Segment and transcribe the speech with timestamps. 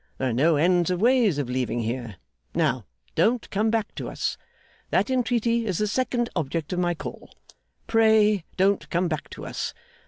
[0.17, 2.15] There are no ends of ways of leaving here.
[2.55, 4.35] Now, don't come back to us.
[4.89, 7.29] That entreaty is the second object of my call.
[7.85, 9.75] Pray, don't come back to us.